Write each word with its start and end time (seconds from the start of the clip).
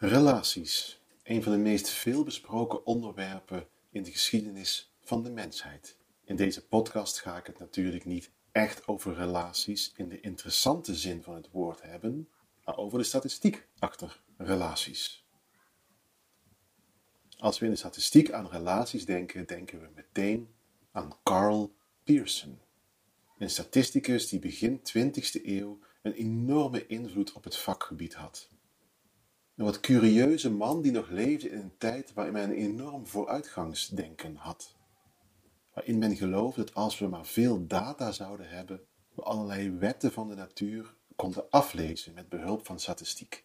Relaties, 0.00 1.00
een 1.22 1.42
van 1.42 1.52
de 1.52 1.58
meest 1.58 1.88
veelbesproken 1.88 2.86
onderwerpen 2.86 3.68
in 3.90 4.02
de 4.02 4.10
geschiedenis 4.10 4.94
van 5.00 5.22
de 5.22 5.30
mensheid. 5.30 5.96
In 6.24 6.36
deze 6.36 6.66
podcast 6.66 7.20
ga 7.20 7.36
ik 7.36 7.46
het 7.46 7.58
natuurlijk 7.58 8.04
niet 8.04 8.30
echt 8.52 8.88
over 8.88 9.14
relaties 9.14 9.92
in 9.96 10.08
de 10.08 10.20
interessante 10.20 10.94
zin 10.94 11.22
van 11.22 11.34
het 11.34 11.50
woord 11.50 11.82
hebben, 11.82 12.28
maar 12.64 12.76
over 12.76 12.98
de 12.98 13.04
statistiek 13.04 13.66
achter 13.78 14.20
relaties. 14.36 15.26
Als 17.38 17.58
we 17.58 17.64
in 17.64 17.70
de 17.70 17.78
statistiek 17.78 18.32
aan 18.32 18.48
relaties 18.48 19.04
denken, 19.04 19.46
denken 19.46 19.80
we 19.80 19.88
meteen 19.94 20.48
aan 20.92 21.18
Carl 21.22 21.74
Pearson, 22.04 22.60
een 23.38 23.50
statisticus 23.50 24.28
die 24.28 24.38
begin 24.38 24.80
20e 24.80 25.44
eeuw 25.44 25.78
een 26.02 26.12
enorme 26.12 26.86
invloed 26.86 27.32
op 27.32 27.44
het 27.44 27.56
vakgebied 27.56 28.14
had. 28.14 28.48
Een 29.58 29.64
wat 29.64 29.80
curieuze 29.80 30.50
man 30.50 30.82
die 30.82 30.92
nog 30.92 31.08
leefde 31.08 31.50
in 31.50 31.58
een 31.58 31.76
tijd 31.78 32.12
waarin 32.12 32.32
men 32.32 32.42
een 32.42 32.56
enorm 32.56 33.06
vooruitgangsdenken 33.06 34.36
had. 34.36 34.76
Waarin 35.74 35.98
men 35.98 36.16
geloofde 36.16 36.64
dat 36.64 36.74
als 36.74 36.98
we 36.98 37.06
maar 37.06 37.26
veel 37.26 37.66
data 37.66 38.12
zouden 38.12 38.48
hebben, 38.48 38.80
we 39.14 39.22
allerlei 39.22 39.70
wetten 39.70 40.12
van 40.12 40.28
de 40.28 40.34
natuur 40.34 40.94
konden 41.16 41.50
aflezen 41.50 42.14
met 42.14 42.28
behulp 42.28 42.66
van 42.66 42.80
statistiek. 42.80 43.44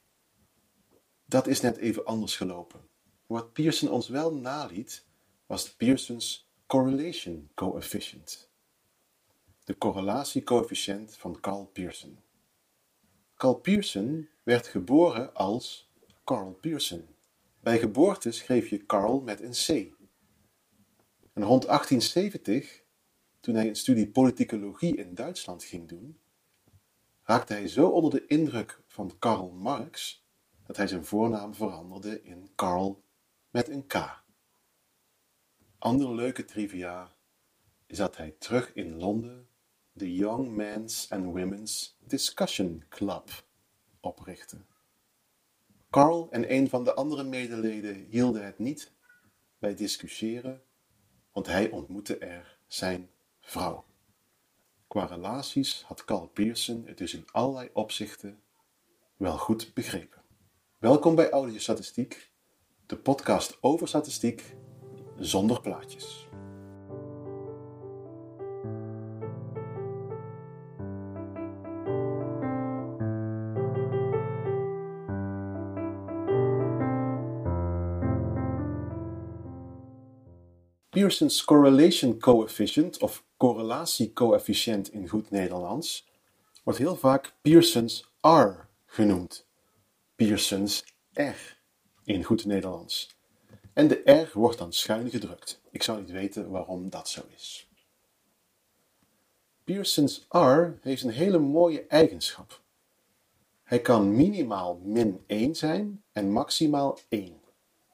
Dat 1.26 1.48
is 1.48 1.62
net 1.62 1.78
even 1.78 2.06
anders 2.06 2.38
gelopen. 2.38 2.88
Wat 3.26 3.54
Pearson 3.54 3.90
ons 3.90 4.08
wel 4.08 4.34
naliet, 4.34 5.06
was 5.46 5.76
Pearson's 5.76 6.50
correlation 6.66 7.50
coefficient. 7.54 8.50
De 9.64 9.78
correlatiecoëfficiënt 9.78 11.16
van 11.16 11.40
Carl 11.40 11.66
Pearson. 11.66 12.20
Carl 13.36 13.56
Pearson 13.56 14.30
werd 14.44 14.68
geboren 14.68 15.34
als 15.34 15.92
Carl 16.24 16.54
Pearson. 16.54 17.08
Bij 17.60 17.80
geboorte 17.80 18.32
schreef 18.32 18.70
je 18.70 18.86
Carl 18.86 19.22
met 19.22 19.42
een 19.42 19.52
C. 19.52 19.68
En 21.34 21.44
rond 21.44 21.66
1870, 21.66 22.84
toen 23.40 23.56
hij 23.56 23.68
een 23.68 23.76
studie 23.76 24.08
politicologie 24.08 24.98
in 24.98 25.16
Duitsland 25.16 25.64
ging 25.64 25.88
doen, 25.88 26.20
raakte 27.24 27.54
hij 27.54 27.68
zo 27.68 27.88
onder 27.88 28.12
de 28.12 28.26
indruk 28.26 28.82
van 28.88 29.16
Karl 29.20 29.52
Marx 29.52 30.26
dat 30.66 30.78
hij 30.78 30.88
zijn 30.88 31.06
voornaam 31.06 31.56
veranderde 31.56 32.24
in 32.24 32.50
Carl 32.56 33.04
met 33.50 33.70
een 33.70 33.88
K. 33.88 34.24
Andere 35.78 36.16
leuke 36.16 36.46
trivia 36.46 37.16
is 37.86 37.98
dat 37.98 38.18
hij 38.18 38.36
terug 38.40 38.74
in 38.74 38.98
Londen 38.98 39.48
de 39.92 40.14
Young 40.14 40.56
Men's 40.56 41.12
and 41.12 41.26
Women's 41.26 41.98
Discussion 42.00 42.84
Club 42.90 43.46
oprichtte. 44.00 44.58
Carl 45.94 46.28
en 46.32 46.54
een 46.54 46.70
van 46.70 46.84
de 46.84 46.94
andere 46.94 47.24
medeleden 47.24 48.06
hielden 48.10 48.46
het 48.46 48.60
niet 48.60 48.92
bij 49.60 49.76
discussiëren, 49.76 50.62
want 51.32 51.48
hij 51.48 51.70
ontmoette 51.70 52.18
er 52.18 52.58
zijn 52.68 53.10
vrouw. 53.42 53.86
Qua 54.88 55.06
relaties 55.06 55.84
had 55.84 56.06
Carl 56.06 56.28
Pearson 56.28 56.84
het 56.86 56.98
dus 56.98 57.14
in 57.14 57.26
allerlei 57.32 57.70
opzichten 57.74 58.42
wel 59.18 59.38
goed 59.38 59.74
begrepen. 59.74 60.22
Welkom 60.78 61.16
bij 61.16 61.30
Audio 61.30 61.60
Statistiek, 61.60 62.32
de 62.86 62.98
podcast 62.98 63.58
over 63.62 63.88
statistiek 63.88 64.56
zonder 65.18 65.62
plaatjes. 65.62 66.28
Pearson's 81.04 81.44
correlation 81.44 82.18
coefficient 82.18 82.98
of 83.02 83.24
correlatiecoëfficiënt 83.38 84.92
in 84.92 85.08
goed 85.08 85.32
Nederlands 85.32 86.08
wordt 86.64 86.80
heel 86.80 86.96
vaak 86.96 87.34
Pearson's 87.42 88.06
R 88.22 88.68
genoemd. 88.86 89.46
Pearson's 90.16 90.84
R 91.14 91.58
in 92.04 92.24
goed 92.24 92.46
Nederlands. 92.46 93.16
En 93.74 93.88
de 93.88 94.02
R 94.12 94.40
wordt 94.40 94.58
dan 94.58 94.74
schuin 94.74 95.10
gedrukt. 95.10 95.62
Ik 95.72 95.84
zou 95.84 96.00
niet 96.00 96.12
weten 96.12 96.50
waarom 96.50 96.90
dat 96.90 97.10
zo 97.10 97.22
is. 97.36 97.70
Pearson's 99.64 100.26
R 100.30 100.80
heeft 100.82 101.04
een 101.04 101.10
hele 101.10 101.40
mooie 101.40 101.86
eigenschap. 101.88 102.62
Hij 103.64 103.80
kan 103.80 104.16
minimaal 104.16 104.80
min 104.84 105.24
1 105.28 105.56
zijn 105.56 106.04
en 106.12 106.32
maximaal 106.32 107.00
1. 107.10 107.42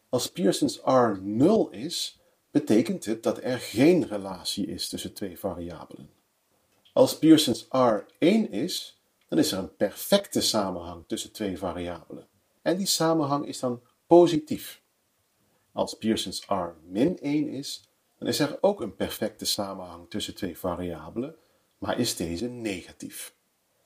Als 0.10 0.32
Pearson's 0.32 0.80
R 0.86 1.20
0 1.22 1.70
is, 1.70 2.19
betekent 2.52 3.06
het 3.06 3.24
dat 3.24 3.44
er 3.44 3.60
geen 3.60 4.08
relatie 4.08 4.68
is 4.68 4.90
tussen 4.90 5.14
twee 5.14 5.40
variabelen. 5.40 6.10
Als 6.94 7.20
Pearson's 7.20 7.68
R 7.70 8.06
1 8.18 8.52
is, 8.52 9.02
dan 9.28 9.40
is 9.40 9.52
er 9.52 9.58
een 9.58 9.76
perfecte 9.76 10.42
samenhang 10.42 11.04
tussen 11.08 11.32
twee 11.32 11.58
variabelen. 11.58 12.28
En 12.62 12.78
die 12.78 12.86
samenhang 12.86 13.46
is 13.46 13.60
dan 13.60 13.82
positief. 14.08 14.82
Als 15.72 15.94
Pearson's 15.94 16.46
R 16.48 16.76
min 16.84 17.20
1 17.20 17.48
is, 17.48 17.90
dan 18.18 18.28
is 18.28 18.40
er 18.40 18.58
ook 18.62 18.82
een 18.82 18.96
perfecte 18.96 19.46
samenhang 19.46 20.10
tussen 20.10 20.36
twee 20.36 20.58
variabelen, 20.58 21.36
maar 21.78 22.00
is 22.00 22.16
deze 22.16 22.48
negatief. 22.48 23.36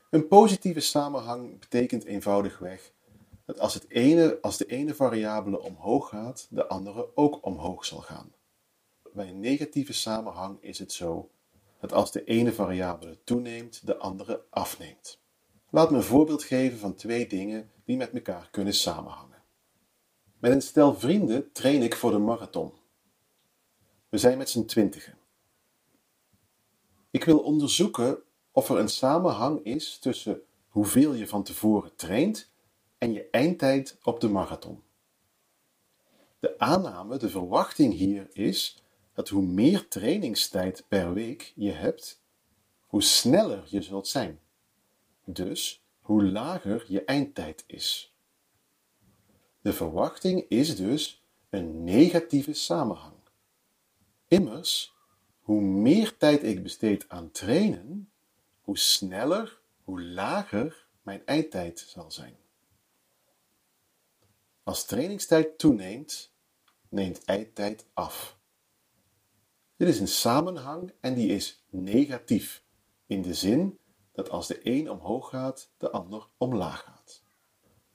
Een 0.10 0.28
positieve 0.28 0.80
samenhang 0.80 1.60
betekent 1.60 2.04
eenvoudigweg 2.04 2.92
dat 3.46 3.60
als, 3.60 3.74
het 3.74 3.90
ene, 3.90 4.38
als 4.42 4.58
de 4.58 4.66
ene 4.66 4.94
variabele 4.94 5.62
omhoog 5.62 6.10
gaat, 6.10 6.48
de 6.50 6.68
andere 6.68 7.16
ook 7.16 7.46
omhoog 7.46 7.86
zal 7.86 8.00
gaan 8.00 8.34
bij 9.14 9.30
een 9.30 9.40
negatieve 9.40 9.94
samenhang 9.94 10.58
is 10.62 10.80
het 10.80 10.92
zo 10.92 11.30
dat 11.80 11.94
als 11.94 12.12
de 12.12 12.24
ene 12.24 12.54
variabele 12.54 13.18
toeneemt, 13.24 13.86
de 13.86 13.98
andere 13.98 14.44
afneemt. 14.50 15.22
Laat 15.70 15.92
me 15.92 15.98
een 15.98 16.04
voorbeeld 16.04 16.44
geven 16.44 16.80
van 16.80 16.96
twee 16.96 17.28
dingen 17.28 17.72
die 17.86 17.98
met 17.98 18.12
elkaar 18.12 18.48
kunnen 18.52 18.74
samenhangen. 18.74 19.42
Met 20.40 20.52
een 20.52 20.62
stel 20.62 20.96
vrienden 20.96 21.52
train 21.52 21.82
ik 21.82 21.96
voor 21.96 22.12
de 22.12 22.18
marathon. 22.18 22.74
We 24.10 24.18
zijn 24.18 24.38
met 24.38 24.50
z'n 24.50 24.66
twintigen. 24.66 25.18
Ik 27.12 27.24
wil 27.24 27.40
onderzoeken 27.40 28.18
of 28.52 28.70
er 28.70 28.78
een 28.78 28.90
samenhang 28.90 29.64
is 29.64 29.98
tussen 29.98 30.42
hoeveel 30.68 31.14
je 31.14 31.28
van 31.28 31.44
tevoren 31.44 31.96
traint 31.96 32.52
en 32.98 33.14
je 33.14 33.28
eindtijd 33.30 33.98
op 34.04 34.20
de 34.20 34.30
marathon. 34.30 34.84
De 36.40 36.60
aanname, 36.60 37.18
de 37.18 37.30
verwachting 37.30 37.94
hier 37.94 38.28
is 38.32 38.83
dat 39.14 39.30
hoe 39.30 39.42
meer 39.42 39.88
trainingstijd 39.88 40.86
per 40.88 41.14
week 41.14 41.54
je 41.56 41.72
hebt, 41.72 42.22
hoe 42.88 43.04
sneller 43.04 43.64
je 43.68 43.82
zult 43.82 44.08
zijn. 44.08 44.40
Dus 45.24 45.84
hoe 46.00 46.24
lager 46.24 46.86
je 46.88 47.04
eindtijd 47.04 47.64
is. 47.68 48.14
De 49.62 49.74
verwachting 49.74 50.46
is 50.50 50.76
dus 50.76 51.24
een 51.50 51.84
negatieve 51.84 52.54
samenhang. 52.54 53.16
Immers, 54.28 54.94
hoe 55.42 55.62
meer 55.62 56.18
tijd 56.18 56.44
ik 56.44 56.64
besteed 56.64 57.10
aan 57.10 57.32
trainen, 57.32 58.12
hoe 58.62 58.78
sneller, 58.78 59.62
hoe 59.84 60.04
lager 60.04 60.86
mijn 61.02 61.26
eindtijd 61.26 61.80
zal 61.80 62.12
zijn. 62.12 62.36
Als 64.64 64.86
trainingstijd 64.86 65.58
toeneemt, 65.58 66.32
neemt 66.90 67.26
eindtijd 67.26 67.86
af. 67.94 68.38
Dit 69.84 69.94
is 69.94 70.00
een 70.00 70.08
samenhang 70.08 70.94
en 71.00 71.14
die 71.14 71.30
is 71.30 71.64
negatief, 71.70 72.64
in 73.06 73.22
de 73.22 73.34
zin 73.34 73.80
dat 74.12 74.30
als 74.30 74.48
de 74.48 74.60
een 74.64 74.92
omhoog 74.92 75.30
gaat, 75.30 75.72
de 75.78 75.92
ander 75.92 76.28
omlaag 76.38 76.84
gaat. 76.84 77.24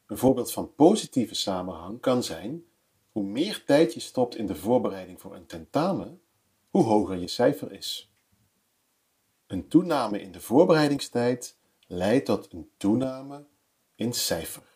Een 0.07 0.19
voorbeeld 0.19 0.53
van 0.53 0.75
positieve 0.75 1.35
samenhang 1.35 2.01
kan 2.01 2.23
zijn: 2.23 2.65
hoe 3.13 3.23
meer 3.23 3.65
tijd 3.65 3.95
je 3.95 4.01
stopt 4.01 4.37
in 4.37 4.47
de 4.47 4.55
voorbereiding 4.55 5.21
voor 5.21 5.35
een 5.35 5.47
tentamen, 5.47 6.21
hoe 6.71 6.85
hoger 6.85 7.17
je 7.17 7.29
cijfer 7.29 7.73
is. 7.73 8.13
Een 9.47 9.69
toename 9.69 10.21
in 10.21 10.33
de 10.33 10.41
voorbereidingstijd 10.41 11.57
leidt 11.87 12.27
tot 12.27 12.53
een 12.53 12.71
toename 12.77 13.47
in 13.95 14.13
cijfer. 14.13 14.68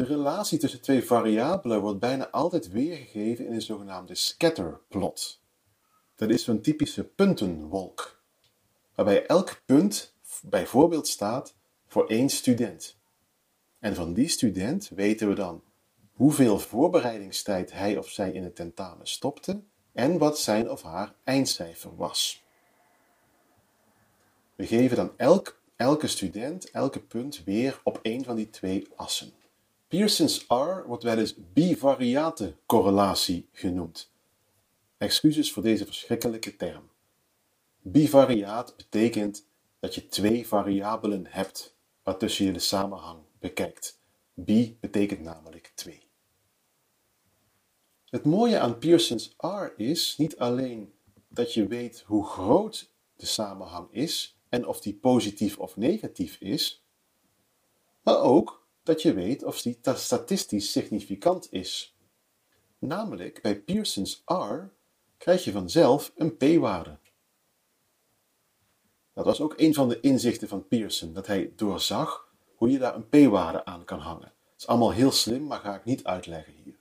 De 0.00 0.06
relatie 0.06 0.58
tussen 0.58 0.80
twee 0.80 1.04
variabelen 1.04 1.80
wordt 1.80 1.98
bijna 1.98 2.30
altijd 2.30 2.70
weergegeven 2.70 3.46
in 3.46 3.52
een 3.52 3.62
zogenaamde 3.62 4.14
scatterplot. 4.14 5.40
Dat 6.16 6.30
is 6.30 6.44
zo'n 6.44 6.60
typische 6.60 7.04
puntenwolk, 7.04 8.22
waarbij 8.94 9.26
elk 9.26 9.62
punt 9.64 10.14
bijvoorbeeld 10.42 11.08
staat 11.08 11.54
voor 11.86 12.06
één 12.06 12.28
student. 12.28 12.96
En 13.78 13.94
van 13.94 14.12
die 14.12 14.28
student 14.28 14.88
weten 14.88 15.28
we 15.28 15.34
dan 15.34 15.62
hoeveel 16.12 16.58
voorbereidingstijd 16.58 17.72
hij 17.72 17.96
of 17.96 18.08
zij 18.08 18.32
in 18.32 18.44
het 18.44 18.56
tentamen 18.56 19.06
stopte 19.06 19.62
en 19.92 20.18
wat 20.18 20.38
zijn 20.38 20.70
of 20.70 20.82
haar 20.82 21.14
eindcijfer 21.24 21.96
was. 21.96 22.44
We 24.54 24.66
geven 24.66 24.96
dan 24.96 25.12
elk, 25.16 25.60
elke 25.76 26.06
student, 26.06 26.70
elke 26.70 27.00
punt 27.00 27.44
weer 27.44 27.80
op 27.84 27.98
een 28.02 28.24
van 28.24 28.36
die 28.36 28.50
twee 28.50 28.88
assen. 28.96 29.38
Pearson's 29.90 30.44
R 30.48 30.86
wordt 30.86 31.02
wel 31.02 31.18
eens 31.18 31.34
bivariate 31.52 32.56
correlatie 32.66 33.48
genoemd. 33.52 34.12
Excuses 34.98 35.52
voor 35.52 35.62
deze 35.62 35.86
verschrikkelijke 35.86 36.56
term. 36.56 36.90
Bivariaat 37.80 38.76
betekent 38.76 39.46
dat 39.80 39.94
je 39.94 40.06
twee 40.06 40.46
variabelen 40.46 41.26
hebt 41.28 41.76
waartussen 42.02 42.44
je 42.44 42.52
de 42.52 42.58
samenhang 42.58 43.22
bekijkt. 43.38 44.00
Bi 44.34 44.76
betekent 44.80 45.20
namelijk 45.20 45.72
twee. 45.74 46.08
Het 48.04 48.24
mooie 48.24 48.58
aan 48.58 48.78
Pearson's 48.78 49.34
R 49.38 49.72
is 49.76 50.16
niet 50.16 50.38
alleen 50.38 50.92
dat 51.28 51.54
je 51.54 51.66
weet 51.66 52.02
hoe 52.06 52.26
groot 52.26 52.92
de 53.16 53.26
samenhang 53.26 53.88
is 53.92 54.38
en 54.48 54.66
of 54.66 54.80
die 54.80 54.94
positief 54.94 55.58
of 55.58 55.76
negatief 55.76 56.40
is, 56.40 56.84
maar 58.02 58.20
ook 58.20 58.60
dat 58.82 59.02
je 59.02 59.14
weet 59.14 59.44
of 59.44 59.62
die 59.62 59.78
statistisch 59.94 60.72
significant 60.72 61.52
is. 61.52 61.96
Namelijk, 62.78 63.42
bij 63.42 63.60
Pearson's 63.60 64.22
R 64.26 64.70
krijg 65.16 65.44
je 65.44 65.52
vanzelf 65.52 66.12
een 66.16 66.36
p-waarde. 66.36 66.98
Dat 69.12 69.24
was 69.24 69.40
ook 69.40 69.54
een 69.56 69.74
van 69.74 69.88
de 69.88 70.00
inzichten 70.00 70.48
van 70.48 70.68
Pearson, 70.68 71.12
dat 71.12 71.26
hij 71.26 71.52
doorzag 71.56 72.28
hoe 72.54 72.70
je 72.70 72.78
daar 72.78 72.94
een 72.94 73.08
p-waarde 73.08 73.64
aan 73.64 73.84
kan 73.84 73.98
hangen. 73.98 74.20
Dat 74.20 74.58
is 74.58 74.66
allemaal 74.66 74.92
heel 74.92 75.10
slim, 75.10 75.46
maar 75.46 75.60
ga 75.60 75.74
ik 75.74 75.84
niet 75.84 76.04
uitleggen 76.04 76.52
hier. 76.52 76.78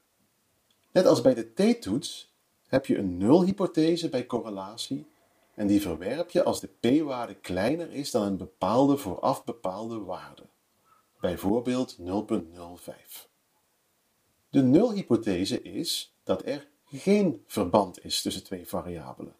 Net 0.91 1.05
als 1.05 1.21
bij 1.21 1.33
de 1.33 1.53
t-toets 1.53 2.33
heb 2.67 2.85
je 2.85 2.97
een 2.97 3.17
nulhypothese 3.17 4.09
bij 4.09 4.25
correlatie 4.25 5.05
en 5.53 5.67
die 5.67 5.81
verwerp 5.81 6.29
je 6.29 6.43
als 6.43 6.59
de 6.59 6.67
p-waarde 6.79 7.35
kleiner 7.35 7.91
is 7.91 8.11
dan 8.11 8.23
een 8.23 8.37
bepaalde 8.37 8.97
vooraf 8.97 9.43
bepaalde 9.43 9.99
waarde, 9.99 10.43
bijvoorbeeld 11.19 11.97
0,05. 11.97 12.05
De 14.49 14.61
nulhypothese 14.61 15.61
is 15.61 16.15
dat 16.23 16.45
er 16.45 16.69
geen 16.85 17.43
verband 17.47 18.03
is 18.03 18.21
tussen 18.21 18.43
twee 18.43 18.67
variabelen, 18.67 19.35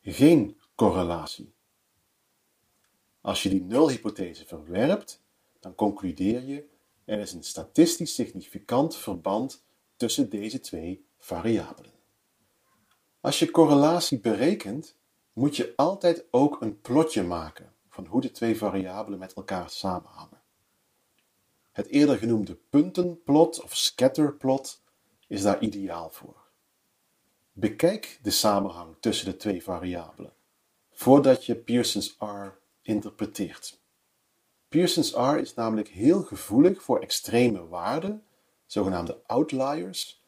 geen 0.00 0.60
correlatie. 0.74 1.54
Als 3.20 3.42
je 3.42 3.48
die 3.48 3.62
nulhypothese 3.62 4.46
verwerpt, 4.46 5.22
dan 5.60 5.74
concludeer 5.74 6.42
je 6.42 6.70
er 7.04 7.18
is 7.18 7.32
een 7.32 7.44
statistisch 7.44 8.14
significant 8.14 8.96
verband 8.96 9.64
tussen 9.96 10.30
deze 10.30 10.60
twee 10.60 11.06
variabelen. 11.18 11.92
Als 13.20 13.38
je 13.38 13.50
correlatie 13.50 14.20
berekent, 14.20 14.96
moet 15.32 15.56
je 15.56 15.72
altijd 15.76 16.24
ook 16.30 16.60
een 16.60 16.80
plotje 16.80 17.22
maken 17.22 17.72
van 17.88 18.06
hoe 18.06 18.20
de 18.20 18.30
twee 18.30 18.56
variabelen 18.56 19.18
met 19.18 19.32
elkaar 19.32 19.70
samenhangen. 19.70 20.41
Het 21.72 21.86
eerder 21.86 22.18
genoemde 22.18 22.54
puntenplot 22.54 23.62
of 23.62 23.76
scatterplot 23.76 24.82
is 25.26 25.42
daar 25.42 25.62
ideaal 25.62 26.10
voor. 26.10 26.36
Bekijk 27.52 28.18
de 28.22 28.30
samenhang 28.30 28.96
tussen 29.00 29.26
de 29.26 29.36
twee 29.36 29.62
variabelen 29.62 30.32
voordat 30.92 31.46
je 31.46 31.56
Pearson's 31.56 32.16
R 32.18 32.58
interpreteert. 32.82 33.80
Pearson's 34.68 35.12
R 35.12 35.36
is 35.36 35.54
namelijk 35.54 35.88
heel 35.88 36.22
gevoelig 36.22 36.82
voor 36.82 37.00
extreme 37.00 37.66
waarden, 37.68 38.24
zogenaamde 38.66 39.20
outliers, 39.26 40.22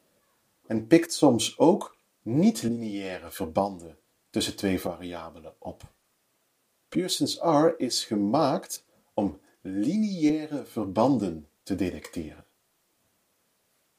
en 0.67 0.87
pikt 0.87 1.13
soms 1.13 1.57
ook 1.57 1.97
niet-lineaire 2.21 3.31
verbanden 3.31 3.97
tussen 4.29 4.55
twee 4.55 4.79
variabelen 4.79 5.55
op. 5.59 5.83
Pearson's 6.89 7.39
R 7.41 7.73
is 7.77 8.03
gemaakt 8.03 8.85
om 9.13 9.39
lineaire 9.67 10.65
verbanden 10.65 11.47
te 11.63 11.75
detecteren. 11.75 12.45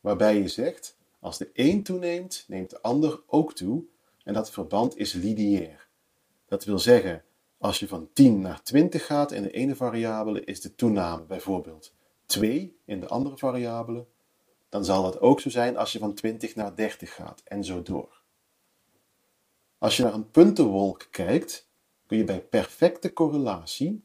Waarbij 0.00 0.36
je 0.38 0.48
zegt, 0.48 0.96
als 1.20 1.38
de 1.38 1.50
een 1.52 1.82
toeneemt, 1.82 2.44
neemt 2.48 2.70
de 2.70 2.82
ander 2.82 3.22
ook 3.26 3.54
toe 3.54 3.84
en 4.24 4.34
dat 4.34 4.50
verband 4.50 4.96
is 4.96 5.12
lineair. 5.12 5.88
Dat 6.46 6.64
wil 6.64 6.78
zeggen, 6.78 7.24
als 7.58 7.78
je 7.78 7.88
van 7.88 8.08
10 8.12 8.40
naar 8.40 8.62
20 8.62 9.06
gaat 9.06 9.32
in 9.32 9.42
de 9.42 9.50
ene 9.50 9.76
variabele, 9.76 10.44
is 10.44 10.60
de 10.60 10.74
toename 10.74 11.24
bijvoorbeeld 11.24 11.92
2 12.26 12.76
in 12.84 13.00
de 13.00 13.08
andere 13.08 13.38
variabele. 13.38 14.06
Dan 14.68 14.84
zal 14.84 15.02
dat 15.02 15.20
ook 15.20 15.40
zo 15.40 15.50
zijn 15.50 15.76
als 15.76 15.92
je 15.92 15.98
van 15.98 16.14
20 16.14 16.54
naar 16.54 16.76
30 16.76 17.14
gaat 17.14 17.42
en 17.44 17.64
zo 17.64 17.82
door. 17.82 18.22
Als 19.78 19.96
je 19.96 20.02
naar 20.02 20.14
een 20.14 20.30
puntenwolk 20.30 21.08
kijkt, 21.10 21.68
kun 22.06 22.18
je 22.18 22.24
bij 22.24 22.40
perfecte 22.40 23.12
correlatie, 23.12 24.04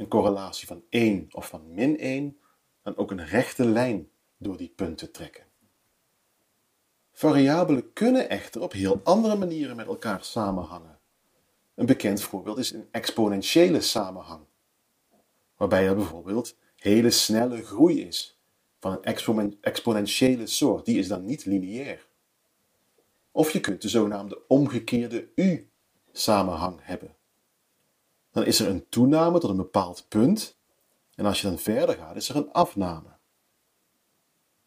een 0.00 0.08
correlatie 0.08 0.66
van 0.66 0.82
1 0.88 1.26
of 1.30 1.48
van 1.48 1.74
min 1.74 1.98
1, 1.98 2.38
dan 2.82 2.96
ook 2.96 3.10
een 3.10 3.26
rechte 3.26 3.64
lijn 3.64 4.08
door 4.36 4.56
die 4.56 4.72
punten 4.76 5.12
trekken. 5.12 5.44
Variabelen 7.12 7.92
kunnen 7.92 8.28
echter 8.28 8.60
op 8.60 8.72
heel 8.72 9.00
andere 9.04 9.36
manieren 9.36 9.76
met 9.76 9.86
elkaar 9.86 10.24
samenhangen. 10.24 10.98
Een 11.74 11.86
bekend 11.86 12.22
voorbeeld 12.22 12.58
is 12.58 12.72
een 12.72 12.88
exponentiële 12.90 13.80
samenhang, 13.80 14.44
waarbij 15.56 15.86
er 15.86 15.96
bijvoorbeeld 15.96 16.56
hele 16.76 17.10
snelle 17.10 17.64
groei 17.64 18.06
is 18.06 18.40
van 18.78 18.92
een 18.92 19.58
exponentiële 19.60 20.46
soort. 20.46 20.84
Die 20.84 20.98
is 20.98 21.08
dan 21.08 21.24
niet 21.24 21.44
lineair. 21.44 22.08
Of 23.30 23.50
je 23.50 23.60
kunt 23.60 23.82
de 23.82 23.88
zogenaamde 23.88 24.46
omgekeerde 24.46 25.28
U-samenhang 25.34 26.78
hebben. 26.82 27.18
Dan 28.30 28.44
is 28.44 28.60
er 28.60 28.68
een 28.68 28.88
toename 28.88 29.38
tot 29.38 29.50
een 29.50 29.56
bepaald 29.56 30.04
punt 30.08 30.56
en 31.14 31.26
als 31.26 31.40
je 31.40 31.46
dan 31.46 31.58
verder 31.58 31.94
gaat, 31.94 32.16
is 32.16 32.28
er 32.28 32.36
een 32.36 32.52
afname. 32.52 33.08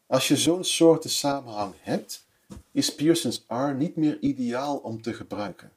Als 0.05 0.27
je 0.27 0.37
zo'n 0.37 0.63
soorten 0.63 1.09
samenhang 1.09 1.73
hebt, 1.79 2.27
is 2.71 2.95
Pearson's 2.95 3.45
R 3.47 3.73
niet 3.75 3.95
meer 3.95 4.19
ideaal 4.19 4.77
om 4.77 5.01
te 5.01 5.13
gebruiken. 5.13 5.71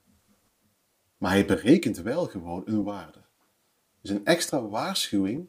Maar 1.18 1.30
hij 1.30 1.46
berekent 1.46 1.96
wel 1.96 2.26
gewoon 2.26 2.62
een 2.66 2.82
waarde. 2.82 3.18
Dus 4.00 4.10
een 4.10 4.24
extra 4.24 4.62
waarschuwing. 4.62 5.46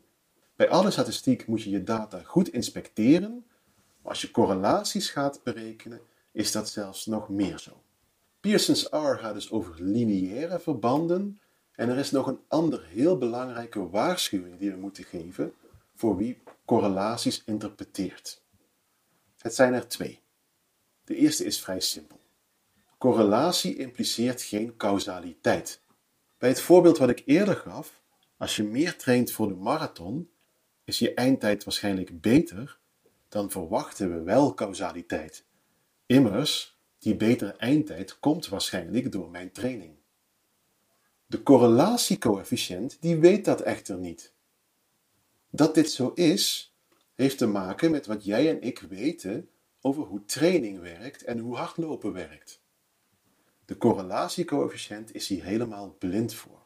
Bij 0.55 0.69
alle 0.69 0.91
statistiek 0.91 1.47
moet 1.47 1.61
je 1.61 1.69
je 1.69 1.83
data 1.83 2.21
goed 2.23 2.49
inspecteren, 2.49 3.45
maar 4.01 4.11
als 4.11 4.21
je 4.21 4.31
correlaties 4.31 5.09
gaat 5.09 5.43
berekenen, 5.43 6.01
is 6.31 6.51
dat 6.51 6.69
zelfs 6.69 7.05
nog 7.05 7.29
meer 7.29 7.59
zo. 7.59 7.81
Pearson's 8.39 8.87
R 8.91 9.17
gaat 9.17 9.33
dus 9.33 9.51
over 9.51 9.83
lineaire 9.83 10.59
verbanden 10.59 11.39
en 11.77 11.89
er 11.89 11.97
is 11.97 12.11
nog 12.11 12.27
een 12.27 12.39
ander 12.47 12.85
heel 12.85 13.17
belangrijke 13.17 13.89
waarschuwing 13.89 14.59
die 14.59 14.71
we 14.71 14.77
moeten 14.77 15.03
geven 15.03 15.53
voor 15.95 16.17
wie 16.17 16.41
correlaties 16.65 17.43
interpreteert. 17.45 18.41
Het 19.37 19.55
zijn 19.55 19.73
er 19.73 19.87
twee. 19.87 20.21
De 21.03 21.15
eerste 21.15 21.45
is 21.45 21.61
vrij 21.61 21.79
simpel. 21.79 22.19
Correlatie 22.97 23.75
impliceert 23.75 24.41
geen 24.41 24.77
causaliteit. 24.77 25.81
Bij 26.37 26.49
het 26.49 26.61
voorbeeld 26.61 26.97
wat 26.97 27.09
ik 27.09 27.23
eerder 27.25 27.55
gaf, 27.55 28.01
als 28.37 28.55
je 28.55 28.63
meer 28.63 28.97
traint 28.97 29.31
voor 29.31 29.47
de 29.47 29.55
marathon, 29.55 30.29
is 30.83 30.99
je 30.99 31.13
eindtijd 31.13 31.63
waarschijnlijk 31.63 32.21
beter, 32.21 32.79
dan 33.29 33.51
verwachten 33.51 34.13
we 34.13 34.21
wel 34.21 34.53
causaliteit. 34.53 35.45
Immers, 36.05 36.77
die 36.99 37.15
betere 37.15 37.51
eindtijd 37.51 38.19
komt 38.19 38.47
waarschijnlijk 38.47 39.11
door 39.11 39.29
mijn 39.29 39.51
training. 39.51 39.96
De 41.29 41.43
correlatiecoëfficiënt 41.43 42.97
die 42.99 43.17
weet 43.17 43.45
dat 43.45 43.61
echter 43.61 43.97
niet. 43.97 44.33
Dat 45.49 45.75
dit 45.75 45.91
zo 45.91 46.11
is, 46.15 46.73
heeft 47.15 47.37
te 47.37 47.47
maken 47.47 47.91
met 47.91 48.05
wat 48.05 48.25
jij 48.25 48.49
en 48.49 48.61
ik 48.61 48.79
weten 48.79 49.49
over 49.81 50.03
hoe 50.03 50.25
training 50.25 50.79
werkt 50.79 51.23
en 51.23 51.39
hoe 51.39 51.55
hardlopen 51.55 52.13
werkt. 52.13 52.61
De 53.65 53.77
correlatiecoëfficiënt 53.77 55.15
is 55.15 55.27
hier 55.27 55.43
helemaal 55.43 55.95
blind 55.99 56.33
voor. 56.33 56.65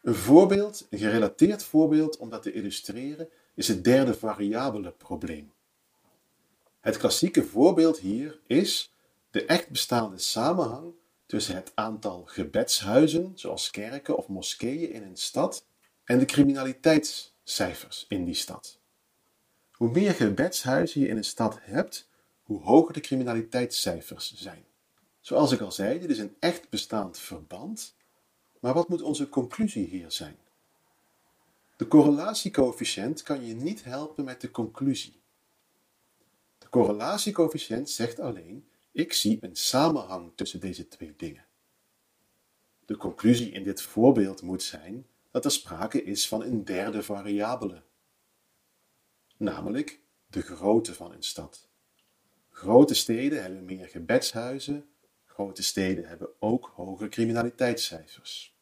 Een 0.00 0.14
voorbeeld, 0.14 0.86
een 0.90 0.98
gerelateerd 0.98 1.64
voorbeeld 1.64 2.16
om 2.16 2.30
dat 2.30 2.42
te 2.42 2.52
illustreren, 2.52 3.28
is 3.54 3.68
het 3.68 3.84
derde 3.84 4.14
variabele 4.14 4.90
probleem. 4.90 5.52
Het 6.80 6.96
klassieke 6.96 7.44
voorbeeld 7.44 7.98
hier 7.98 8.40
is 8.46 8.92
de 9.30 9.44
echt 9.44 9.68
bestaande 9.68 10.18
samenhang 10.18 10.94
tussen 11.32 11.54
het 11.54 11.72
aantal 11.74 12.22
gebedshuizen, 12.26 13.32
zoals 13.34 13.70
kerken 13.70 14.16
of 14.16 14.28
moskeeën 14.28 14.92
in 14.92 15.02
een 15.02 15.16
stad, 15.16 15.66
en 16.04 16.18
de 16.18 16.24
criminaliteitscijfers 16.24 18.04
in 18.08 18.24
die 18.24 18.34
stad. 18.34 18.78
Hoe 19.72 19.90
meer 19.90 20.14
gebedshuizen 20.14 21.00
je 21.00 21.08
in 21.08 21.16
een 21.16 21.24
stad 21.24 21.58
hebt, 21.60 22.08
hoe 22.42 22.62
hoger 22.62 22.92
de 22.92 23.00
criminaliteitscijfers 23.00 24.34
zijn. 24.34 24.64
Zoals 25.20 25.52
ik 25.52 25.60
al 25.60 25.72
zei, 25.72 25.98
dit 25.98 26.10
is 26.10 26.18
een 26.18 26.36
echt 26.38 26.68
bestaand 26.68 27.18
verband, 27.18 27.94
maar 28.60 28.74
wat 28.74 28.88
moet 28.88 29.02
onze 29.02 29.28
conclusie 29.28 29.86
hier 29.86 30.10
zijn? 30.10 30.36
De 31.76 31.88
correlatiecoëfficiënt 31.88 33.22
kan 33.22 33.46
je 33.46 33.54
niet 33.54 33.84
helpen 33.84 34.24
met 34.24 34.40
de 34.40 34.50
conclusie. 34.50 35.20
De 36.58 36.68
correlatiecoëfficiënt 36.68 37.90
zegt 37.90 38.20
alleen: 38.20 38.66
ik 38.92 39.12
zie 39.12 39.38
een 39.40 39.56
samenhang 39.56 40.32
tussen 40.34 40.60
deze 40.60 40.88
twee 40.88 41.14
dingen. 41.16 41.46
De 42.84 42.96
conclusie 42.96 43.50
in 43.50 43.62
dit 43.62 43.82
voorbeeld 43.82 44.42
moet 44.42 44.62
zijn 44.62 45.06
dat 45.30 45.44
er 45.44 45.50
sprake 45.50 46.02
is 46.04 46.28
van 46.28 46.42
een 46.42 46.64
derde 46.64 47.02
variabele, 47.02 47.82
namelijk 49.36 50.00
de 50.26 50.42
grootte 50.42 50.94
van 50.94 51.12
een 51.12 51.22
stad. 51.22 51.68
Grote 52.50 52.94
steden 52.94 53.42
hebben 53.42 53.64
meer 53.64 53.88
gebedshuizen, 53.88 54.88
grote 55.24 55.62
steden 55.62 56.04
hebben 56.04 56.28
ook 56.38 56.72
hoge 56.74 57.08
criminaliteitscijfers. 57.08 58.56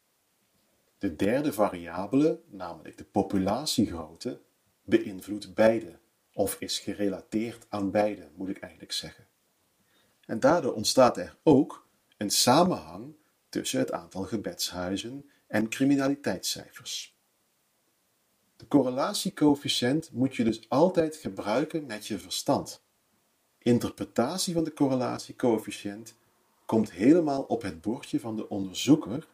De 0.97 1.15
derde 1.15 1.53
variabele, 1.53 2.41
namelijk 2.47 2.97
de 2.97 3.03
populatiegrootte, 3.03 4.41
beïnvloedt 4.83 5.53
beide, 5.53 5.99
of 6.33 6.55
is 6.59 6.79
gerelateerd 6.79 7.65
aan 7.69 7.91
beide, 7.91 8.29
moet 8.35 8.49
ik 8.49 8.59
eigenlijk 8.59 8.91
zeggen. 8.91 9.27
En 10.31 10.39
daardoor 10.39 10.73
ontstaat 10.73 11.17
er 11.17 11.37
ook 11.43 11.87
een 12.17 12.29
samenhang 12.29 13.15
tussen 13.49 13.79
het 13.79 13.91
aantal 13.91 14.23
gebedshuizen 14.23 15.29
en 15.47 15.69
criminaliteitscijfers. 15.69 17.15
De 18.55 18.67
correlatiecoëfficiënt 18.67 20.11
moet 20.11 20.35
je 20.35 20.43
dus 20.43 20.69
altijd 20.69 21.15
gebruiken 21.15 21.85
met 21.85 22.07
je 22.07 22.19
verstand. 22.19 22.83
Interpretatie 23.57 24.53
van 24.53 24.63
de 24.63 24.73
correlatiecoëfficiënt 24.73 26.15
komt 26.65 26.91
helemaal 26.91 27.41
op 27.41 27.61
het 27.61 27.81
bordje 27.81 28.19
van 28.19 28.35
de 28.35 28.49
onderzoeker 28.49 29.27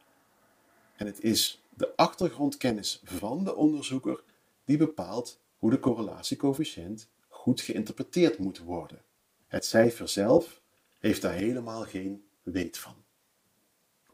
en 0.95 1.05
het 1.05 1.23
is 1.23 1.63
de 1.69 1.95
achtergrondkennis 1.95 3.01
van 3.03 3.43
de 3.43 3.55
onderzoeker 3.55 4.23
die 4.65 4.77
bepaalt 4.77 5.39
hoe 5.57 5.69
de 5.69 5.79
correlatiecoëfficiënt 5.79 7.07
goed 7.27 7.61
geïnterpreteerd 7.61 8.37
moet 8.37 8.57
worden. 8.57 9.01
Het 9.47 9.65
cijfer 9.65 10.09
zelf 10.09 10.65
heeft 10.97 11.21
daar 11.21 11.33
helemaal 11.33 11.83
geen 11.83 12.23
weet 12.43 12.77
van. 12.77 12.95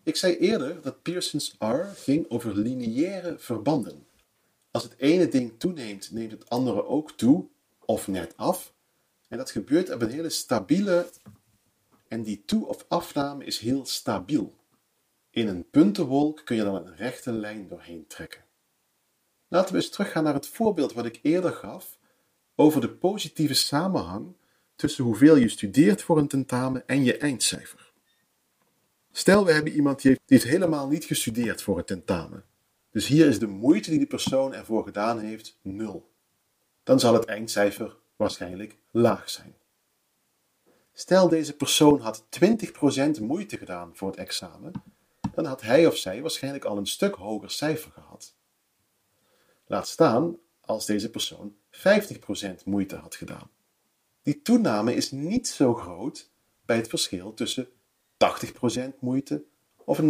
Ik 0.03 0.15
zei 0.15 0.37
eerder 0.37 0.81
dat 0.81 1.01
Pearson's 1.01 1.55
R 1.59 1.83
ging 1.95 2.29
over 2.29 2.57
lineaire 2.57 3.39
verbanden. 3.39 4.07
Als 4.71 4.83
het 4.83 4.97
ene 4.97 5.27
ding 5.27 5.53
toeneemt, 5.57 6.11
neemt 6.11 6.31
het 6.31 6.49
andere 6.49 6.85
ook 6.85 7.11
toe, 7.11 7.47
of 7.85 8.07
net 8.07 8.37
af. 8.37 8.73
En 9.27 9.37
dat 9.37 9.51
gebeurt 9.51 9.91
op 9.91 10.01
een 10.01 10.09
hele 10.09 10.29
stabiele, 10.29 11.09
en 12.07 12.23
die 12.23 12.43
toe- 12.45 12.67
of 12.67 12.85
afname 12.87 13.45
is 13.45 13.59
heel 13.59 13.85
stabiel. 13.85 14.53
In 15.29 15.47
een 15.47 15.69
puntenwolk 15.69 16.41
kun 16.45 16.55
je 16.55 16.63
dan 16.63 16.75
een 16.75 16.95
rechte 16.95 17.31
lijn 17.31 17.67
doorheen 17.67 18.07
trekken. 18.07 18.45
Laten 19.47 19.71
we 19.71 19.81
eens 19.81 19.89
teruggaan 19.89 20.23
naar 20.23 20.33
het 20.33 20.47
voorbeeld 20.47 20.93
wat 20.93 21.05
ik 21.05 21.19
eerder 21.21 21.51
gaf 21.51 21.97
over 22.55 22.81
de 22.81 22.89
positieve 22.89 23.53
samenhang 23.53 24.35
tussen 24.75 25.03
hoeveel 25.03 25.35
je 25.35 25.49
studeert 25.49 26.01
voor 26.01 26.17
een 26.17 26.27
tentamen 26.27 26.87
en 26.87 27.03
je 27.03 27.17
eindcijfer. 27.17 27.91
Stel, 29.11 29.45
we 29.45 29.51
hebben 29.51 29.73
iemand 29.73 30.01
die 30.01 30.19
heeft, 30.25 30.43
helemaal 30.43 30.87
niet 30.87 31.05
gestudeerd 31.05 31.61
voor 31.61 31.77
het 31.77 31.87
tentamen. 31.87 32.43
Dus 32.91 33.07
hier 33.07 33.27
is 33.27 33.39
de 33.39 33.47
moeite 33.47 33.89
die 33.89 33.99
die 33.99 34.07
persoon 34.07 34.53
ervoor 34.53 34.83
gedaan 34.83 35.19
heeft 35.19 35.57
nul. 35.61 36.11
Dan 36.83 36.99
zal 36.99 37.13
het 37.13 37.25
eindcijfer 37.25 37.97
waarschijnlijk 38.15 38.77
laag 38.91 39.29
zijn. 39.29 39.55
Stel 40.93 41.29
deze 41.29 41.55
persoon 41.55 41.99
had 41.99 42.25
20% 43.19 43.21
moeite 43.21 43.57
gedaan 43.57 43.91
voor 43.95 44.09
het 44.09 44.17
examen, 44.17 44.71
dan 45.33 45.45
had 45.45 45.61
hij 45.61 45.87
of 45.87 45.97
zij 45.97 46.21
waarschijnlijk 46.21 46.65
al 46.65 46.77
een 46.77 46.87
stuk 46.87 47.15
hoger 47.15 47.51
cijfer 47.51 47.91
gehad. 47.91 48.35
Laat 49.65 49.87
staan 49.87 50.37
als 50.61 50.85
deze 50.85 51.09
persoon 51.09 51.55
50% 51.71 52.63
moeite 52.65 52.95
had 52.95 53.15
gedaan. 53.15 53.49
Die 54.23 54.41
toename 54.41 54.95
is 54.95 55.11
niet 55.11 55.47
zo 55.47 55.73
groot 55.73 56.29
bij 56.65 56.75
het 56.75 56.87
verschil 56.87 57.33
tussen 57.33 57.67
80% 57.67 58.99
moeite 58.99 59.43
of 59.85 59.99
90% 60.01 60.05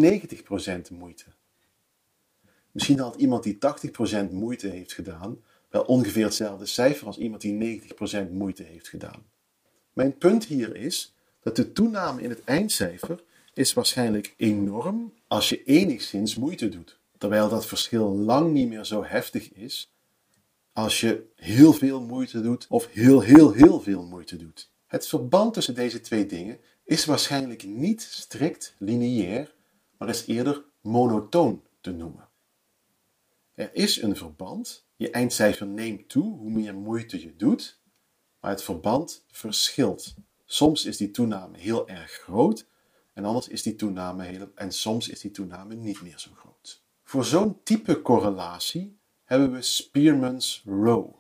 moeite. 0.92 1.26
Misschien 2.72 3.00
had 3.00 3.16
iemand 3.16 3.44
die 3.44 3.58
80% 4.30 4.32
moeite 4.32 4.68
heeft 4.68 4.94
gedaan 4.94 5.38
wel 5.70 5.84
ongeveer 5.84 6.24
hetzelfde 6.24 6.66
cijfer 6.66 7.08
als 7.08 7.18
iemand 7.18 7.42
die 7.42 7.82
90% 8.28 8.32
moeite 8.32 8.64
heeft 8.64 8.88
gedaan. 8.88 9.26
Mijn 9.94 10.18
punt 10.18 10.46
hier 10.46 10.76
is 10.76 11.14
dat 11.42 11.56
de 11.56 11.72
toename 11.72 12.22
in 12.22 12.30
het 12.30 12.44
eindcijfer 12.44 13.24
is 13.54 13.74
waarschijnlijk 13.74 14.34
enorm 14.38 15.14
als 15.28 15.50
je 15.50 15.64
enigszins 15.64 16.36
moeite 16.36 16.70
doet, 16.70 17.00
terwijl 17.18 17.50
dat 17.50 17.66
verschil 17.66 18.16
lang 18.16 18.52
niet 18.52 18.68
meer 18.68 18.86
zo 18.86 19.04
heftig 19.04 19.54
is 19.54 19.93
als 20.74 21.00
je 21.00 21.32
heel 21.36 21.74
veel 21.74 22.02
moeite 22.02 22.42
doet 22.42 22.68
of 22.70 22.88
heel 22.88 23.22
heel 23.22 23.52
heel 23.52 23.82
veel 23.82 24.06
moeite 24.06 24.36
doet. 24.36 24.72
Het 24.88 25.08
verband 25.08 25.54
tussen 25.54 25.76
deze 25.76 26.02
twee 26.02 26.26
dingen 26.26 26.60
is 26.84 27.06
waarschijnlijk 27.06 27.64
niet 27.64 28.02
strikt 28.02 28.76
lineair, 28.78 29.56
maar 29.98 30.10
is 30.10 30.26
eerder 30.26 30.66
monotoon 30.82 31.64
te 31.82 31.92
noemen. 31.92 32.30
Er 33.54 33.76
is 33.76 34.02
een 34.02 34.16
verband, 34.16 34.88
je 34.96 35.10
eindcijfer 35.10 35.68
neemt 35.68 36.10
toe 36.10 36.38
hoe 36.38 36.52
meer 36.52 36.76
moeite 36.76 37.22
je 37.22 37.36
doet, 37.36 37.82
maar 38.40 38.52
het 38.52 38.64
verband 38.64 39.26
verschilt. 39.28 40.14
Soms 40.46 40.86
is 40.86 40.98
die 40.98 41.12
toename 41.12 41.58
heel 41.58 41.88
erg 41.88 42.12
groot 42.12 42.68
en 43.14 43.26
anders 43.26 43.48
is 43.48 43.64
die 43.64 43.76
toename 43.76 44.24
heel, 44.24 44.52
en 44.56 44.72
soms 44.72 45.10
is 45.10 45.20
die 45.20 45.32
toename 45.32 45.76
niet 45.76 46.02
meer 46.02 46.20
zo 46.20 46.32
groot. 46.36 46.84
Voor 47.04 47.26
zo'n 47.26 47.64
type 47.64 48.02
correlatie 48.02 49.02
hebben 49.24 49.52
we 49.52 49.62
Spearman's 49.62 50.64
Row. 50.66 51.16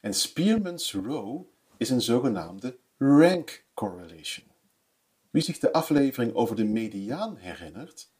En 0.00 0.14
Spearman's 0.14 0.92
Row 0.92 1.46
is 1.76 1.90
een 1.90 2.00
zogenaamde 2.00 2.78
rank 2.98 3.64
correlation. 3.74 4.46
Wie 5.30 5.42
zich 5.42 5.58
de 5.58 5.72
aflevering 5.72 6.34
over 6.34 6.56
de 6.56 6.64
mediaan 6.64 7.36
herinnert, 7.36 8.12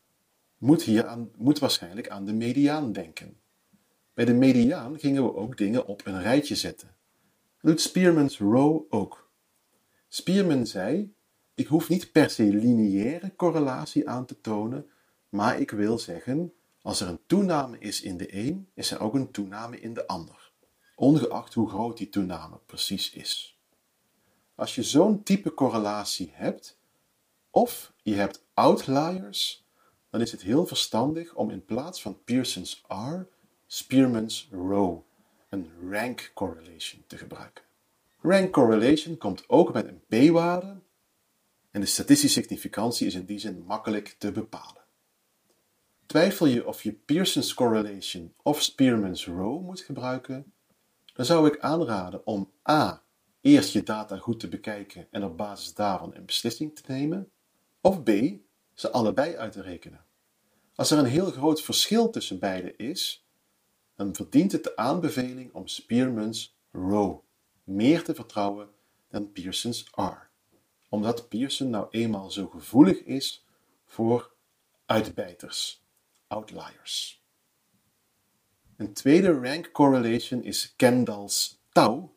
moet, 0.59 0.83
hier 0.83 1.07
aan, 1.07 1.31
moet 1.37 1.59
waarschijnlijk 1.59 2.09
aan 2.09 2.25
de 2.25 2.33
mediaan 2.33 2.93
denken. 2.93 3.37
Bij 4.14 4.25
de 4.25 4.35
mediaan 4.35 4.99
gingen 4.99 5.25
we 5.25 5.35
ook 5.35 5.57
dingen 5.57 5.87
op 5.87 6.07
een 6.07 6.23
rijtje 6.23 6.54
zetten. 6.54 6.88
Dat 7.61 7.71
doet 7.71 7.81
Spearman's 7.81 8.38
Row 8.38 8.83
ook. 8.88 9.31
Spearman 10.09 10.66
zei: 10.66 11.14
Ik 11.54 11.66
hoef 11.66 11.88
niet 11.88 12.12
per 12.12 12.31
se 12.31 12.43
lineaire 12.43 13.37
correlatie 13.37 14.09
aan 14.09 14.26
te 14.26 14.40
tonen, 14.40 14.90
maar 15.28 15.61
ik 15.61 15.71
wil 15.71 15.99
zeggen: 15.99 16.52
als 16.85 17.00
er 17.00 17.09
een 17.09 17.21
toename 17.26 17.79
is 17.79 18.00
in 18.00 18.17
de 18.17 18.35
een, 18.35 18.69
is 18.75 18.91
er 18.91 19.00
ook 19.00 19.14
een 19.14 19.31
toename 19.31 19.81
in 19.81 19.95
de 19.95 20.07
ander, 20.07 20.53
ongeacht 20.95 21.55
hoe 21.55 21.69
groot 21.69 21.97
die 21.97 22.09
toename 22.09 22.59
precies 22.67 23.11
is. 23.11 23.59
Als 24.55 24.75
je 24.75 24.83
zo'n 24.83 25.23
type 25.23 25.55
correlatie 25.55 26.31
hebt, 26.33 26.79
of 27.50 27.93
je 28.03 28.14
hebt 28.14 28.45
outliers, 28.55 29.64
dan 30.11 30.21
is 30.21 30.33
het 30.33 30.43
heel 30.43 30.67
verstandig 30.67 31.35
om 31.35 31.50
in 31.50 31.64
plaats 31.64 32.03
van 32.03 32.23
Pearson's 32.25 32.85
R, 32.88 33.21
Spearman's 33.67 34.49
Row, 34.50 35.00
een 35.49 35.71
rank 35.91 36.31
correlation 36.35 37.05
te 37.07 37.19
gebruiken. 37.19 37.64
Rank 38.21 38.53
correlation 38.53 39.17
komt 39.17 39.49
ook 39.49 39.73
met 39.73 39.87
een 39.87 40.29
p-waarde 40.29 40.81
en 41.71 41.81
de 41.81 41.87
statistische 41.87 42.41
significantie 42.41 43.07
is 43.07 43.14
in 43.14 43.25
die 43.25 43.38
zin 43.38 43.64
makkelijk 43.67 44.17
te 44.19 44.33
bepalen. 44.33 44.84
Twijfel 46.14 46.47
je 46.47 46.66
of 46.66 46.83
je 46.83 46.92
Pearson's 46.92 47.54
correlation 47.54 48.35
of 48.42 48.62
Spearman's 48.62 49.26
Row 49.26 49.62
moet 49.62 49.80
gebruiken, 49.80 50.52
dan 51.14 51.25
zou 51.25 51.47
ik 51.47 51.61
aanraden 51.61 52.26
om 52.26 52.52
a. 52.68 53.02
eerst 53.40 53.73
je 53.73 53.83
data 53.83 54.16
goed 54.16 54.40
te 54.40 54.49
bekijken 54.49 55.06
en 55.11 55.25
op 55.25 55.37
basis 55.37 55.75
daarvan 55.75 56.14
een 56.14 56.25
beslissing 56.25 56.76
te 56.76 56.83
nemen, 56.87 57.30
of 57.80 58.02
b. 58.02 58.11
ze 58.75 58.90
allebei 58.90 59.37
uit 59.37 59.52
te 59.52 59.62
rekenen. 59.62 60.04
Als 60.75 60.90
er 60.90 60.99
een 60.99 61.04
heel 61.04 61.30
groot 61.30 61.62
verschil 61.62 62.11
tussen 62.11 62.38
beide 62.38 62.76
is, 62.76 63.26
dan 63.94 64.14
verdient 64.14 64.52
het 64.52 64.64
de 64.64 64.76
aanbeveling 64.76 65.54
om 65.54 65.66
Spearman's 65.66 66.56
Row 66.73 67.18
meer 67.64 68.04
te 68.04 68.14
vertrouwen 68.14 68.68
dan 69.09 69.33
Pearson's 69.33 69.90
R, 69.94 70.30
omdat 70.88 71.28
Pearson 71.28 71.71
nou 71.71 71.87
eenmaal 71.90 72.30
zo 72.30 72.47
gevoelig 72.47 73.02
is 73.02 73.44
voor 73.85 74.35
uitbijters, 74.87 75.84
outliers. 76.35 77.25
Een 78.76 78.93
tweede 78.93 79.41
rank 79.41 79.71
correlation 79.71 80.43
is 80.43 80.75
Kendall's 80.76 81.62
touw. 81.73 82.14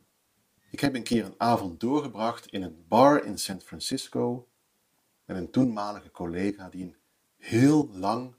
Ik 0.71 0.79
heb 0.79 0.95
een 0.95 1.03
keer 1.03 1.25
een 1.25 1.35
avond 1.37 1.79
doorgebracht 1.79 2.47
in 2.47 2.63
een 2.63 2.85
bar 2.87 3.23
in 3.23 3.37
San 3.37 3.61
Francisco 3.61 4.47
met 5.25 5.37
een 5.37 5.51
toenmalige 5.51 6.11
collega 6.11 6.69
die 6.69 6.83
een 6.83 6.95
heel 7.37 7.89
lang, 7.93 8.35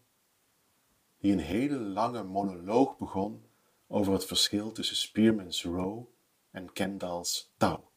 die 1.19 1.33
een 1.33 1.39
hele 1.39 1.79
lange 1.79 2.23
monoloog 2.23 2.99
begon 2.99 3.45
over 3.87 4.13
het 4.13 4.25
verschil 4.25 4.73
tussen 4.73 4.97
Spearman's 4.97 5.65
Row 5.65 6.05
en 6.51 6.73
Kendall's 6.73 7.55
touw. 7.57 7.91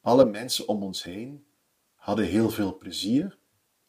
Alle 0.00 0.24
mensen 0.24 0.68
om 0.68 0.82
ons 0.82 1.02
heen 1.02 1.46
hadden 1.94 2.24
heel 2.24 2.50
veel 2.50 2.78
plezier, 2.78 3.38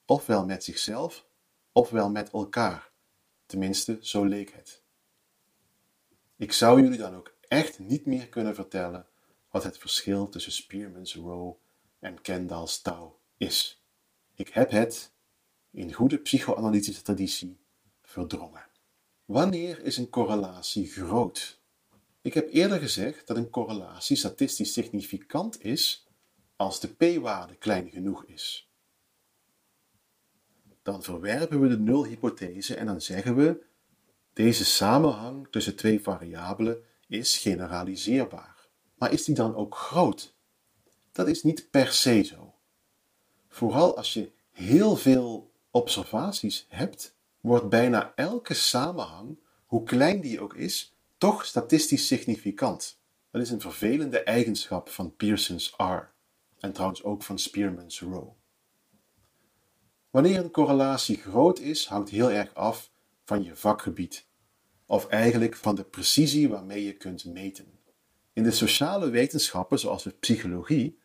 ofwel 0.06 0.46
met 0.46 0.63
zichzelf, 0.63 1.25
ofwel 1.72 2.10
met 2.10 2.32
elkaar. 2.32 2.96
Tenminste, 3.47 3.97
zo 4.01 4.23
leek 4.23 4.53
het. 4.53 4.81
Ik 6.35 6.51
zou 6.51 6.81
jullie 6.81 6.97
dan 6.97 7.15
ook 7.15 7.35
echt 7.47 7.79
niet 7.79 8.05
meer 8.05 8.27
kunnen 8.27 8.55
vertellen 8.55 9.07
wat 9.51 9.63
het 9.63 9.77
verschil 9.77 10.29
tussen 10.29 10.51
Spearman's 10.51 11.15
Row 11.15 11.55
en 11.99 12.21
Kendall's 12.21 12.81
touw 12.81 13.19
is. 13.37 13.83
Ik 14.35 14.47
heb 14.47 14.71
het, 14.71 15.11
in 15.71 15.93
goede 15.93 16.17
psychoanalytische 16.17 17.01
traditie, 17.01 17.57
verdrongen. 18.01 18.65
Wanneer 19.25 19.83
is 19.83 19.97
een 19.97 20.09
correlatie 20.09 20.87
groot? 20.87 21.61
Ik 22.21 22.33
heb 22.33 22.53
eerder 22.53 22.79
gezegd 22.79 23.27
dat 23.27 23.37
een 23.37 23.49
correlatie 23.49 24.15
statistisch 24.15 24.73
significant 24.73 25.63
is 25.63 26.07
als 26.55 26.79
de 26.79 26.87
p-waarde 26.87 27.55
klein 27.55 27.89
genoeg 27.89 28.25
is. 28.25 28.66
Dan 30.88 31.03
verwerpen 31.03 31.62
we 31.62 31.67
de 31.67 31.79
nulhypothese 31.79 32.75
en 32.75 32.86
dan 32.86 33.01
zeggen 33.01 33.36
we 33.36 33.63
deze 34.34 34.65
samenhang 34.65 35.48
tussen 35.51 35.75
twee 35.75 36.01
variabelen 36.01 36.84
is 37.08 37.38
generaliseerbaar. 37.38 38.67
Maar 38.98 39.12
is 39.12 39.24
die 39.24 39.36
dan 39.36 39.56
ook 39.56 39.75
groot? 39.75 40.36
Dat 41.12 41.27
is 41.27 41.44
niet 41.44 41.70
per 41.70 41.91
se 41.91 42.22
zo. 42.22 42.53
Vooral 43.48 43.98
als 43.98 44.13
je 44.13 44.32
heel 44.51 44.96
veel 44.96 45.51
observaties 45.72 46.65
hebt, 46.70 47.15
wordt 47.41 47.70
bijna 47.70 48.13
elke 48.15 48.53
samenhang, 48.53 49.39
hoe 49.65 49.84
klein 49.84 50.22
die 50.22 50.41
ook 50.41 50.53
is, 50.53 50.96
toch 51.17 51.46
statistisch 51.46 52.08
significant. 52.08 53.00
Dat 53.32 53.41
is 53.41 53.50
een 53.50 53.62
vervelende 53.62 54.24
eigenschap 54.24 54.89
van 54.89 55.15
Pearson's 55.15 55.74
R 55.77 56.12
en 56.60 56.72
trouwens 56.72 57.03
ook 57.03 57.24
van 57.24 57.39
Spearman's 57.39 58.01
Rho. 58.01 58.37
Wanneer 60.09 60.39
een 60.39 60.51
correlatie 60.51 61.17
groot 61.17 61.59
is, 61.59 61.85
hangt 61.85 62.09
heel 62.09 62.31
erg 62.31 62.53
af 62.53 62.91
van 63.25 63.43
je 63.43 63.55
vakgebied, 63.55 64.25
of 64.85 65.07
eigenlijk 65.07 65.55
van 65.55 65.75
de 65.75 65.83
precisie 65.83 66.49
waarmee 66.49 66.83
je 66.83 66.93
kunt 66.93 67.25
meten. 67.25 67.65
In 68.33 68.43
de 68.43 68.51
sociale 68.51 69.09
wetenschappen, 69.09 69.79
zoals 69.79 70.03
de 70.03 70.09
psychologie, 70.09 70.99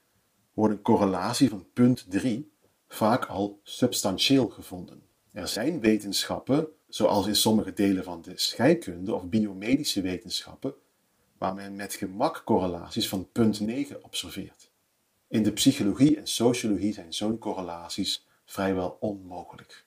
wordt 0.54 0.74
een 0.74 0.82
correlatie 0.82 1.48
van 1.48 1.66
punt 1.72 2.10
3 2.10 2.52
vaak 2.88 3.24
al 3.24 3.60
substantieel 3.62 4.48
gevonden. 4.48 5.02
Er 5.32 5.48
zijn 5.48 5.80
wetenschappen, 5.80 6.68
zoals 6.88 7.26
in 7.26 7.36
sommige 7.36 7.72
delen 7.72 8.04
van 8.04 8.22
de 8.22 8.32
scheikunde 8.34 9.14
of 9.14 9.28
biomedische 9.28 10.00
wetenschappen, 10.00 10.74
waar 11.38 11.54
men 11.54 11.76
met 11.76 11.94
gemak 11.94 12.42
correlaties 12.44 13.08
van 13.08 13.28
punt 13.32 13.60
9 13.60 14.04
observeert. 14.04 14.70
In 15.28 15.42
de 15.42 15.52
psychologie 15.52 16.16
en 16.16 16.26
sociologie 16.26 16.92
zijn 16.92 17.14
zo'n 17.14 17.38
correlaties 17.38 18.26
vrijwel 18.52 18.96
onmogelijk. 19.00 19.86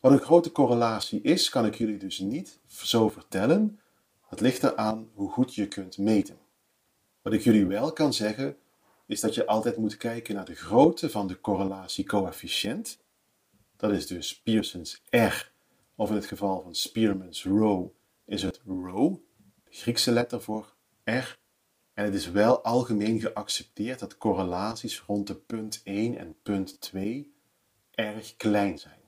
Wat 0.00 0.12
een 0.12 0.20
grote 0.20 0.52
correlatie 0.52 1.20
is, 1.20 1.48
kan 1.48 1.66
ik 1.66 1.74
jullie 1.74 1.96
dus 1.96 2.18
niet 2.18 2.58
zo 2.66 3.08
vertellen. 3.08 3.80
Het 4.28 4.40
ligt 4.40 4.62
eraan 4.62 5.10
hoe 5.14 5.30
goed 5.30 5.54
je 5.54 5.68
kunt 5.68 5.98
meten. 5.98 6.38
Wat 7.22 7.32
ik 7.32 7.40
jullie 7.40 7.66
wel 7.66 7.92
kan 7.92 8.12
zeggen, 8.12 8.56
is 9.06 9.20
dat 9.20 9.34
je 9.34 9.46
altijd 9.46 9.76
moet 9.76 9.96
kijken 9.96 10.34
naar 10.34 10.44
de 10.44 10.54
grootte 10.54 11.10
van 11.10 11.26
de 11.26 11.40
correlatiecoëfficiënt. 11.40 12.98
Dat 13.76 13.90
is 13.92 14.06
dus 14.06 14.40
Pearson's 14.40 15.02
R, 15.10 15.50
of 15.94 16.08
in 16.08 16.14
het 16.14 16.26
geval 16.26 16.62
van 16.62 16.74
Spearman's 16.74 17.44
Rho 17.44 17.94
is 18.24 18.42
het 18.42 18.60
Rho, 18.66 19.22
de 19.64 19.72
Griekse 19.72 20.12
letter 20.12 20.42
voor 20.42 20.74
R. 21.04 21.38
En 21.92 22.04
het 22.04 22.14
is 22.14 22.30
wel 22.30 22.62
algemeen 22.62 23.20
geaccepteerd 23.20 23.98
dat 23.98 24.18
correlaties 24.18 25.00
rond 25.00 25.26
de 25.26 25.34
punt 25.34 25.80
1 25.84 26.18
en 26.18 26.36
punt 26.42 26.80
2 26.80 27.33
erg 27.94 28.36
klein 28.36 28.78
zijn. 28.78 29.00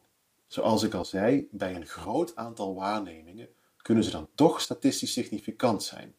Zoals 0.47 0.83
ik 0.83 0.95
al 0.95 1.05
zei, 1.05 1.49
bij 1.51 1.75
een 1.75 1.87
groot 1.87 2.37
aantal 2.37 2.75
waarnemingen 2.75 3.49
kunnen 3.77 4.05
ze 4.05 4.11
dan 4.11 4.29
toch 4.35 4.61
statistisch 4.61 5.13
significant 5.13 5.83
zijn. 5.83 6.15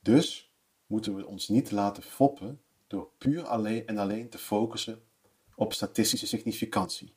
Dus 0.00 0.52
moeten 0.86 1.14
we 1.14 1.26
ons 1.26 1.48
niet 1.48 1.70
laten 1.70 2.02
foppen 2.02 2.60
door 2.86 3.10
puur 3.18 3.44
alleen 3.44 3.86
en 3.86 3.98
alleen 3.98 4.28
te 4.28 4.38
focussen 4.38 5.02
op 5.54 5.72
statistische 5.72 6.26
significantie. 6.26 7.14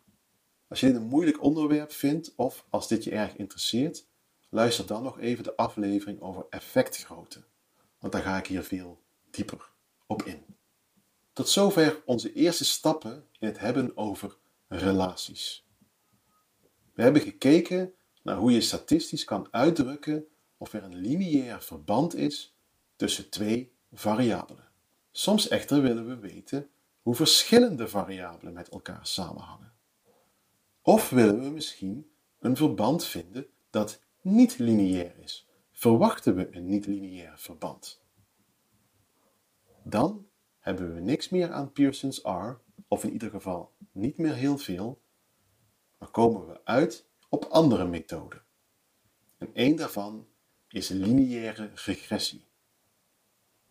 Als 0.67 0.79
je 0.79 0.85
dit 0.85 0.95
een 0.95 1.07
moeilijk 1.07 1.43
onderwerp 1.43 1.91
vindt 1.91 2.35
of 2.35 2.65
als 2.69 2.87
dit 2.87 3.03
je 3.03 3.11
erg 3.11 3.35
interesseert, 3.35 4.07
luister 4.49 4.85
dan 4.85 5.03
nog 5.03 5.19
even 5.19 5.43
de 5.43 5.55
aflevering 5.55 6.21
over 6.21 6.45
effectgrootte, 6.49 7.43
want 7.99 8.13
daar 8.13 8.21
ga 8.21 8.37
ik 8.37 8.47
hier 8.47 8.63
veel 8.63 9.01
dieper 9.31 9.69
op 10.07 10.23
in. 10.23 10.54
Tot 11.35 11.50
zover 11.50 12.01
onze 12.05 12.33
eerste 12.33 12.65
stappen 12.65 13.27
in 13.39 13.48
het 13.48 13.59
hebben 13.59 13.98
over 13.98 14.37
relaties. 14.67 15.65
We 16.93 17.01
hebben 17.01 17.21
gekeken 17.21 17.93
naar 18.21 18.37
hoe 18.37 18.51
je 18.51 18.61
statistisch 18.61 19.24
kan 19.24 19.48
uitdrukken 19.51 20.25
of 20.57 20.74
er 20.74 20.83
een 20.83 20.95
lineair 20.95 21.61
verband 21.61 22.15
is 22.15 22.55
tussen 22.95 23.29
twee 23.29 23.74
variabelen. 23.93 24.67
Soms 25.11 25.48
echter 25.48 25.81
willen 25.81 26.07
we 26.07 26.17
weten 26.17 26.69
hoe 27.01 27.15
verschillende 27.15 27.87
variabelen 27.87 28.53
met 28.53 28.69
elkaar 28.69 29.07
samenhangen. 29.07 29.74
Of 30.81 31.09
willen 31.09 31.43
we 31.43 31.50
misschien 31.50 32.11
een 32.39 32.55
verband 32.55 33.05
vinden 33.05 33.48
dat 33.69 34.01
niet 34.21 34.57
lineair 34.57 35.17
is? 35.19 35.48
Verwachten 35.71 36.35
we 36.35 36.55
een 36.55 36.69
niet-lineair 36.69 37.33
verband? 37.37 38.01
Dan 39.83 40.25
hebben 40.65 40.93
we 40.93 40.99
niks 40.99 41.29
meer 41.29 41.51
aan 41.51 41.71
Pearson's 41.71 42.19
R, 42.23 42.57
of 42.87 43.03
in 43.03 43.11
ieder 43.11 43.29
geval 43.29 43.75
niet 43.91 44.17
meer 44.17 44.33
heel 44.33 44.57
veel, 44.57 45.01
maar 45.97 46.09
komen 46.09 46.47
we 46.47 46.65
uit 46.65 47.05
op 47.29 47.43
andere 47.43 47.87
methoden. 47.87 48.43
En 49.37 49.49
één 49.53 49.75
daarvan 49.75 50.27
is 50.67 50.89
lineaire 50.89 51.71
regressie 51.73 52.47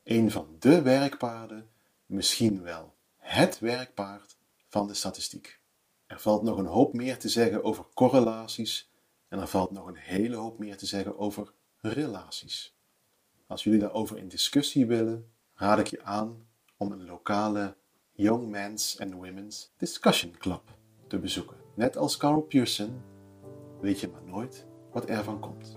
een 0.04 0.30
van 0.30 0.56
de 0.58 0.82
werkpaarden, 0.82 1.70
misschien 2.06 2.62
wel 2.62 2.94
het 3.16 3.58
werkpaard 3.58 4.36
van 4.68 4.86
de 4.86 4.94
statistiek. 4.94 5.60
Er 6.06 6.20
valt 6.20 6.42
nog 6.42 6.58
een 6.58 6.66
hoop 6.66 6.92
meer 6.92 7.18
te 7.18 7.28
zeggen 7.28 7.64
over 7.64 7.84
correlaties 7.94 8.90
en 9.28 9.38
er 9.38 9.48
valt 9.48 9.70
nog 9.70 9.86
een 9.86 9.96
hele 9.96 10.36
hoop 10.36 10.58
meer 10.58 10.76
te 10.76 10.86
zeggen 10.86 11.18
over 11.18 11.52
relaties. 11.80 12.76
Als 13.46 13.64
jullie 13.64 13.78
daarover 13.78 14.18
in 14.18 14.28
discussie 14.28 14.86
willen, 14.86 15.32
raad 15.54 15.78
ik 15.78 15.86
je 15.86 16.02
aan 16.02 16.46
om 16.84 16.92
een 16.92 17.06
lokale 17.06 17.76
Young 18.12 18.48
Men's 18.48 19.00
and 19.00 19.12
Women's 19.12 19.72
Discussion 19.76 20.30
Club 20.38 20.62
te 21.08 21.18
bezoeken. 21.18 21.56
Net 21.74 21.96
als 21.96 22.16
Carl 22.16 22.40
Pearson 22.40 23.02
weet 23.80 24.00
je 24.00 24.08
maar 24.08 24.24
nooit 24.24 24.66
wat 24.92 25.08
er 25.08 25.24
van 25.24 25.40
komt. 25.40 25.76